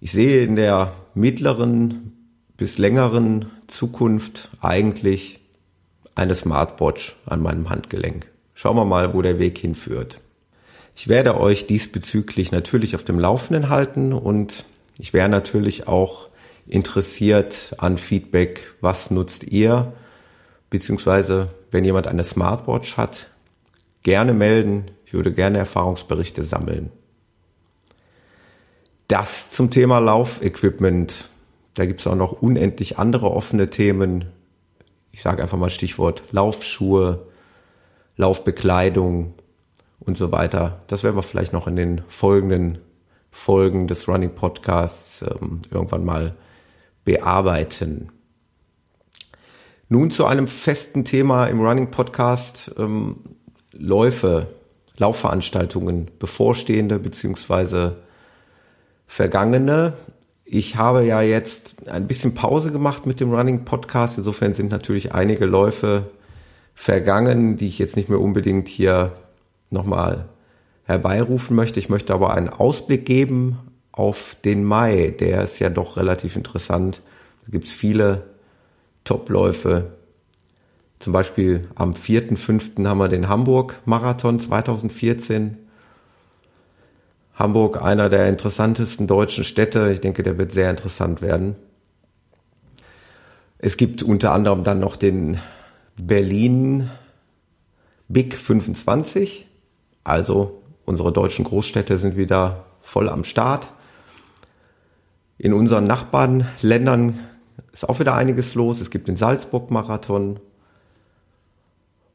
ich 0.00 0.12
sehe 0.12 0.42
in 0.42 0.56
der 0.56 0.94
mittleren 1.12 2.14
bis 2.56 2.78
längeren 2.78 3.50
Zukunft 3.66 4.50
eigentlich 4.62 5.38
eine 6.14 6.34
Smartwatch 6.34 7.14
an 7.26 7.42
meinem 7.42 7.68
Handgelenk. 7.68 8.26
Schauen 8.54 8.76
wir 8.76 8.86
mal, 8.86 9.12
wo 9.12 9.20
der 9.20 9.38
Weg 9.38 9.58
hinführt. 9.58 10.18
Ich 10.96 11.08
werde 11.08 11.38
euch 11.38 11.66
diesbezüglich 11.66 12.52
natürlich 12.52 12.96
auf 12.96 13.04
dem 13.04 13.20
Laufenden 13.20 13.68
halten 13.68 14.14
und 14.14 14.64
ich 14.98 15.12
wäre 15.12 15.28
natürlich 15.28 15.86
auch 15.86 16.28
interessiert 16.66 17.74
an 17.78 17.98
Feedback, 17.98 18.74
was 18.80 19.10
nutzt 19.10 19.44
ihr, 19.44 19.92
beziehungsweise 20.70 21.50
wenn 21.70 21.84
jemand 21.84 22.06
eine 22.06 22.24
Smartwatch 22.24 22.96
hat, 22.96 23.28
gerne 24.02 24.34
melden. 24.34 24.90
Ich 25.06 25.14
würde 25.14 25.32
gerne 25.32 25.58
Erfahrungsberichte 25.58 26.42
sammeln. 26.42 26.90
Das 29.06 29.50
zum 29.50 29.70
Thema 29.70 30.00
Laufequipment. 30.00 31.30
Da 31.74 31.86
gibt 31.86 32.00
es 32.00 32.06
auch 32.06 32.14
noch 32.14 32.32
unendlich 32.42 32.98
andere 32.98 33.30
offene 33.30 33.70
Themen. 33.70 34.26
Ich 35.12 35.22
sage 35.22 35.42
einfach 35.42 35.56
mal 35.56 35.70
Stichwort 35.70 36.22
Laufschuhe, 36.32 37.26
Laufbekleidung 38.16 39.34
und 40.00 40.18
so 40.18 40.32
weiter. 40.32 40.82
Das 40.88 41.04
werden 41.04 41.16
wir 41.16 41.22
vielleicht 41.22 41.52
noch 41.52 41.66
in 41.66 41.76
den 41.76 42.02
folgenden 42.08 42.78
Folgen 43.38 43.86
des 43.86 44.08
Running 44.08 44.34
Podcasts 44.34 45.22
ähm, 45.22 45.62
irgendwann 45.70 46.04
mal 46.04 46.34
bearbeiten. 47.04 48.10
Nun 49.88 50.10
zu 50.10 50.26
einem 50.26 50.48
festen 50.48 51.04
Thema 51.04 51.46
im 51.46 51.60
Running 51.60 51.90
Podcast, 51.90 52.72
ähm, 52.76 53.20
Läufe, 53.72 54.48
Laufveranstaltungen, 54.96 56.10
bevorstehende 56.18 56.98
beziehungsweise 56.98 58.02
vergangene. 59.06 59.94
Ich 60.44 60.74
habe 60.74 61.06
ja 61.06 61.22
jetzt 61.22 61.76
ein 61.88 62.08
bisschen 62.08 62.34
Pause 62.34 62.72
gemacht 62.72 63.06
mit 63.06 63.20
dem 63.20 63.32
Running 63.32 63.64
Podcast. 63.64 64.18
Insofern 64.18 64.52
sind 64.52 64.70
natürlich 64.70 65.12
einige 65.14 65.46
Läufe 65.46 66.10
vergangen, 66.74 67.56
die 67.56 67.68
ich 67.68 67.78
jetzt 67.78 67.96
nicht 67.96 68.08
mehr 68.08 68.20
unbedingt 68.20 68.66
hier 68.66 69.14
nochmal 69.70 70.28
herbeirufen 70.88 71.54
möchte. 71.54 71.78
Ich 71.78 71.90
möchte 71.90 72.14
aber 72.14 72.34
einen 72.34 72.48
Ausblick 72.48 73.04
geben 73.04 73.58
auf 73.92 74.36
den 74.44 74.64
Mai. 74.64 75.14
Der 75.20 75.44
ist 75.44 75.58
ja 75.58 75.68
doch 75.68 75.98
relativ 75.98 76.34
interessant. 76.34 77.02
Da 77.44 77.52
gibt 77.52 77.66
es 77.66 77.72
viele 77.72 78.24
Topläufe. 79.04 79.92
Zum 80.98 81.12
Beispiel 81.12 81.68
am 81.74 81.92
4.5. 81.92 82.86
haben 82.86 82.98
wir 82.98 83.08
den 83.08 83.28
Hamburg-Marathon 83.28 84.40
2014. 84.40 85.58
Hamburg, 87.34 87.80
einer 87.82 88.08
der 88.08 88.28
interessantesten 88.28 89.06
deutschen 89.06 89.44
Städte. 89.44 89.92
Ich 89.92 90.00
denke, 90.00 90.22
der 90.22 90.38
wird 90.38 90.52
sehr 90.52 90.70
interessant 90.70 91.20
werden. 91.20 91.54
Es 93.58 93.76
gibt 93.76 94.02
unter 94.02 94.32
anderem 94.32 94.64
dann 94.64 94.80
noch 94.80 94.96
den 94.96 95.38
Berlin 95.96 96.90
Big 98.08 98.34
25. 98.38 99.46
Also 100.02 100.62
unsere 100.88 101.12
deutschen 101.12 101.44
Großstädte 101.44 101.98
sind 101.98 102.16
wieder 102.16 102.64
voll 102.80 103.08
am 103.08 103.22
Start. 103.22 103.68
In 105.36 105.52
unseren 105.52 105.86
Nachbarländern 105.86 107.20
ist 107.72 107.88
auch 107.88 108.00
wieder 108.00 108.14
einiges 108.14 108.54
los. 108.54 108.80
Es 108.80 108.90
gibt 108.90 109.06
den 109.06 109.16
Salzburg-Marathon 109.16 110.40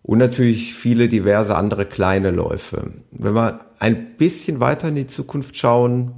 und 0.01 0.17
natürlich 0.17 0.73
viele 0.73 1.07
diverse 1.07 1.55
andere 1.55 1.85
kleine 1.85 2.31
Läufe. 2.31 2.91
Wenn 3.11 3.33
wir 3.33 3.61
ein 3.79 4.17
bisschen 4.17 4.59
weiter 4.59 4.89
in 4.89 4.95
die 4.95 5.07
Zukunft 5.07 5.55
schauen, 5.55 6.15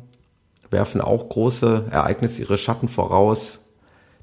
werfen 0.71 1.01
auch 1.01 1.29
große 1.29 1.85
Ereignisse 1.91 2.41
ihre 2.41 2.57
Schatten 2.57 2.88
voraus. 2.88 3.59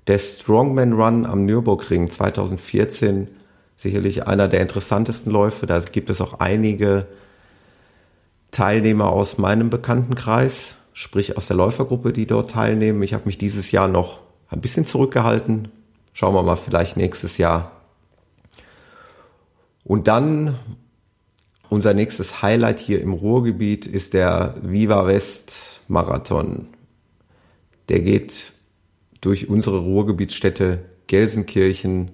Der 0.08 0.18
Strongman 0.18 0.94
Run 0.94 1.26
am 1.26 1.44
Nürburgring 1.44 2.10
2014, 2.10 3.28
sicherlich 3.76 4.26
einer 4.26 4.48
der 4.48 4.60
interessantesten 4.60 5.30
Läufe. 5.30 5.66
Da 5.66 5.78
gibt 5.78 6.10
es 6.10 6.20
auch 6.20 6.40
einige 6.40 7.06
Teilnehmer 8.52 9.08
aus 9.08 9.38
meinem 9.38 9.70
Bekanntenkreis, 9.70 10.76
sprich 10.92 11.36
aus 11.36 11.48
der 11.48 11.56
Läufergruppe, 11.56 12.12
die 12.12 12.26
dort 12.26 12.50
teilnehmen. 12.50 13.02
Ich 13.02 13.14
habe 13.14 13.24
mich 13.24 13.38
dieses 13.38 13.72
Jahr 13.72 13.88
noch 13.88 14.20
ein 14.48 14.60
bisschen 14.60 14.84
zurückgehalten. 14.84 15.68
Schauen 16.12 16.34
wir 16.34 16.42
mal 16.42 16.56
vielleicht 16.56 16.96
nächstes 16.96 17.38
Jahr. 17.38 17.72
Und 19.84 20.06
dann 20.06 20.58
unser 21.70 21.94
nächstes 21.94 22.42
Highlight 22.42 22.78
hier 22.78 23.00
im 23.00 23.14
Ruhrgebiet 23.14 23.86
ist 23.86 24.12
der 24.12 24.54
Viva 24.60 25.06
West 25.06 25.80
Marathon. 25.88 26.68
Der 27.88 28.00
geht 28.00 28.52
durch 29.22 29.48
unsere 29.48 29.78
Ruhrgebietsstädte 29.78 30.84
Gelsenkirchen, 31.06 32.10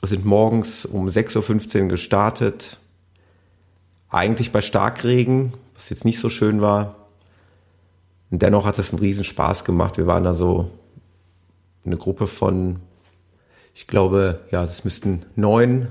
sind 0.00 0.24
morgens 0.24 0.86
um 0.86 1.08
6.15 1.08 1.82
Uhr 1.82 1.88
gestartet, 1.88 2.78
eigentlich 4.08 4.50
bei 4.50 4.62
Starkregen, 4.62 5.52
was 5.74 5.90
jetzt 5.90 6.06
nicht 6.06 6.20
so 6.20 6.30
schön 6.30 6.62
war. 6.62 7.05
Und 8.30 8.42
dennoch 8.42 8.64
hat 8.66 8.78
es 8.78 8.90
einen 8.90 9.00
riesen 9.00 9.24
Spaß 9.24 9.64
gemacht. 9.64 9.96
Wir 9.96 10.06
waren 10.06 10.24
da 10.24 10.34
so 10.34 10.70
eine 11.84 11.96
Gruppe 11.96 12.26
von, 12.26 12.80
ich 13.74 13.86
glaube, 13.86 14.40
ja, 14.50 14.64
es 14.64 14.84
müssten 14.84 15.26
neun 15.36 15.88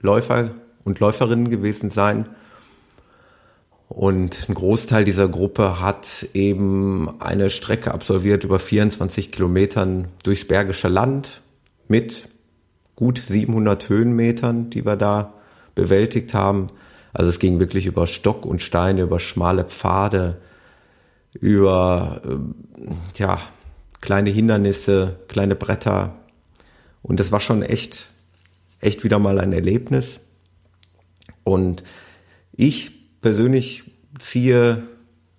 Läufer 0.00 0.50
und 0.84 1.00
Läuferinnen 1.00 1.48
gewesen 1.48 1.90
sein. 1.90 2.26
Und 3.88 4.48
ein 4.48 4.54
Großteil 4.54 5.04
dieser 5.04 5.28
Gruppe 5.28 5.80
hat 5.80 6.28
eben 6.34 7.20
eine 7.20 7.50
Strecke 7.50 7.94
absolviert 7.94 8.44
über 8.44 8.58
24 8.58 9.30
Kilometern 9.30 10.08
durchs 10.24 10.46
Bergische 10.46 10.88
Land 10.88 11.40
mit 11.88 12.28
gut 12.96 13.18
700 13.18 13.88
Höhenmetern, 13.88 14.70
die 14.70 14.84
wir 14.84 14.96
da 14.96 15.34
bewältigt 15.74 16.34
haben. 16.34 16.66
Also 17.12 17.30
es 17.30 17.38
ging 17.38 17.60
wirklich 17.60 17.86
über 17.86 18.06
Stock 18.06 18.44
und 18.44 18.60
Steine, 18.60 19.02
über 19.02 19.20
schmale 19.20 19.64
Pfade, 19.64 20.38
über 21.40 22.22
äh, 22.24 23.18
ja, 23.18 23.40
kleine 24.00 24.30
Hindernisse, 24.30 25.16
kleine 25.28 25.56
Bretter. 25.56 26.14
Und 27.02 27.20
das 27.20 27.32
war 27.32 27.40
schon 27.40 27.62
echt, 27.62 28.08
echt 28.80 29.04
wieder 29.04 29.18
mal 29.18 29.38
ein 29.38 29.52
Erlebnis. 29.52 30.20
Und 31.44 31.82
ich 32.52 33.20
persönlich 33.20 33.84
ziehe 34.18 34.82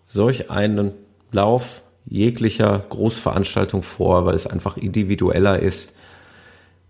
solch 0.08 0.50
einen 0.50 0.92
Lauf 1.32 1.82
jeglicher 2.06 2.86
Großveranstaltung 2.90 3.84
vor, 3.84 4.26
weil 4.26 4.36
es 4.36 4.48
einfach 4.48 4.78
individueller 4.78 5.60
ist, 5.60 5.94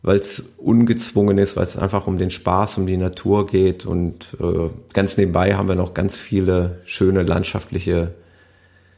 weil 0.03 0.19
es 0.19 0.43
ungezwungen 0.57 1.39
ist, 1.39 1.55
weil 1.55 1.65
es 1.65 1.75
einfach 1.75 2.05
um 2.05 2.17
den 2.17 2.29
Spaß, 2.29 2.77
um 2.77 2.85
die 2.85 2.97
Natur 2.97 3.47
geht 3.47 3.85
und 3.85 4.37
äh, 4.39 4.69
ganz 4.93 5.17
nebenbei 5.17 5.55
haben 5.55 5.67
wir 5.67 5.75
noch 5.75 5.95
ganz 5.95 6.15
viele 6.17 6.81
schöne 6.85 7.23
landschaftliche 7.23 8.13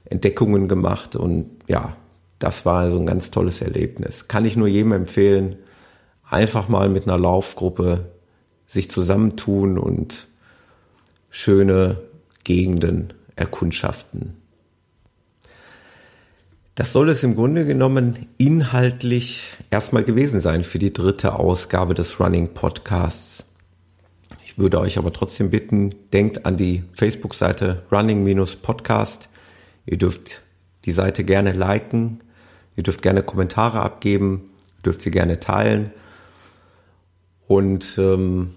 Entdeckungen 0.10 0.68
gemacht 0.68 1.16
und 1.16 1.50
ja, 1.68 1.96
das 2.40 2.66
war 2.66 2.80
also 2.80 2.98
ein 2.98 3.06
ganz 3.06 3.32
tolles 3.32 3.62
Erlebnis. 3.62 4.28
Kann 4.28 4.46
ich 4.46 4.56
nur 4.56 4.68
jedem 4.68 4.94
empfehlen, 4.94 5.58
einfach 6.30 6.70
mal 6.70 6.90
mit 6.90 7.04
einer 7.04 7.18
Laufgruppe 7.18 8.12
sich 8.66 8.90
zusammentun 8.90 9.78
und 9.78 10.28
schöne 11.30 12.02
Gegenden 12.44 13.14
erkundschaften. 13.36 14.36
Das 16.76 16.94
soll 16.94 17.10
es 17.10 17.24
im 17.24 17.36
Grunde 17.36 17.66
genommen 17.66 18.28
inhaltlich 18.38 19.48
erstmal 19.70 20.04
gewesen 20.04 20.40
sein 20.40 20.64
für 20.64 20.80
die 20.80 20.94
dritte 20.94 21.34
Ausgabe 21.38 21.94
des 21.94 22.22
Running 22.22 22.54
Podcasts. 22.54 23.44
Ich 24.46 24.58
würde 24.58 24.80
euch 24.80 24.98
aber 24.98 25.12
trotzdem 25.12 25.50
bitten, 25.50 25.94
denkt 26.14 26.46
an 26.46 26.58
die 26.58 26.84
Facebook-Seite 26.94 27.84
Running-Podcast. 27.92 29.29
Ihr 29.86 29.98
dürft 29.98 30.42
die 30.86 30.92
Seite 30.92 31.24
gerne 31.24 31.52
liken, 31.52 32.22
ihr 32.76 32.84
dürft 32.84 33.02
gerne 33.02 33.24
Kommentare 33.24 33.82
abgeben, 33.82 34.50
dürft 34.86 35.02
sie 35.02 35.12
gerne 35.12 35.40
teilen 35.40 35.92
und 37.48 37.98
ähm, 37.98 38.56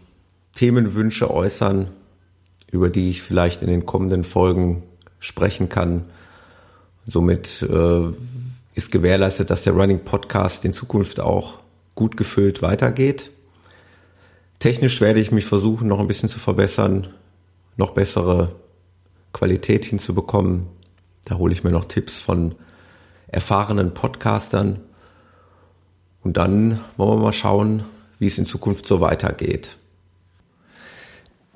Themenwünsche 0.54 1.30
äußern, 1.30 1.88
über 2.70 2.90
die 2.90 3.10
ich 3.10 3.22
vielleicht 3.22 3.62
in 3.62 3.68
den 3.68 3.86
kommenden 3.86 4.24
Folgen 4.24 4.82
sprechen 5.18 5.68
kann. 5.68 6.04
Somit 7.06 7.62
äh, 7.62 8.08
ist 8.74 8.92
gewährleistet, 8.92 9.50
dass 9.50 9.64
der 9.64 9.72
Running 9.72 10.00
Podcast 10.00 10.64
in 10.64 10.72
Zukunft 10.72 11.20
auch 11.20 11.58
gut 11.94 12.16
gefüllt 12.16 12.62
weitergeht. 12.62 13.30
Technisch 14.58 15.00
werde 15.00 15.20
ich 15.20 15.32
mich 15.32 15.44
versuchen, 15.44 15.88
noch 15.88 15.98
ein 15.98 16.06
bisschen 16.06 16.28
zu 16.28 16.38
verbessern, 16.38 17.08
noch 17.76 17.92
bessere 17.92 18.54
Qualität 19.32 19.84
hinzubekommen. 19.84 20.66
Da 21.24 21.36
hole 21.36 21.52
ich 21.52 21.64
mir 21.64 21.70
noch 21.70 21.84
Tipps 21.84 22.18
von 22.18 22.54
erfahrenen 23.28 23.94
Podcastern. 23.94 24.80
Und 26.22 26.36
dann 26.36 26.80
wollen 26.96 27.18
wir 27.18 27.24
mal 27.24 27.32
schauen, 27.32 27.84
wie 28.18 28.26
es 28.26 28.38
in 28.38 28.46
Zukunft 28.46 28.86
so 28.86 29.00
weitergeht. 29.00 29.76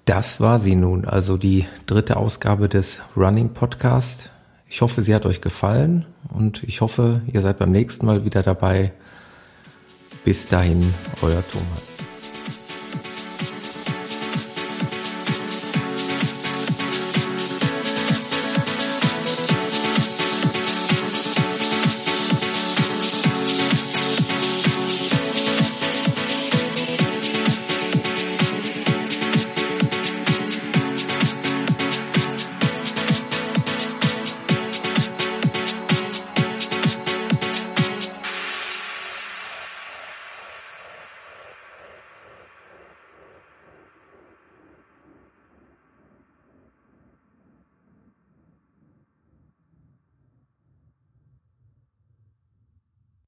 Das 0.04 0.40
war 0.40 0.60
sie 0.60 0.76
nun, 0.76 1.04
also 1.04 1.36
die 1.36 1.66
dritte 1.86 2.16
Ausgabe 2.16 2.68
des 2.68 3.00
Running 3.16 3.50
Podcast. 3.50 4.30
Ich 4.68 4.80
hoffe, 4.80 5.02
sie 5.02 5.14
hat 5.14 5.26
euch 5.26 5.40
gefallen 5.40 6.06
und 6.28 6.62
ich 6.62 6.80
hoffe, 6.80 7.22
ihr 7.32 7.40
seid 7.40 7.58
beim 7.58 7.72
nächsten 7.72 8.06
Mal 8.06 8.24
wieder 8.24 8.42
dabei. 8.42 8.92
Bis 10.24 10.48
dahin, 10.48 10.92
euer 11.22 11.42
Thomas. 11.48 11.95